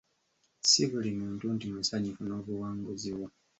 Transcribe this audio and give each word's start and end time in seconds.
Ssi 0.61 0.83
buli 0.91 1.09
muntu 1.19 1.45
nti 1.55 1.65
musanyufu 1.73 2.23
n'obuwanguzi 2.25 3.09
bwo. 3.15 3.27